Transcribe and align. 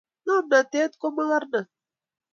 Ng'omnotete 0.23 0.95
ko 1.01 1.07
mokornot 1.15 1.67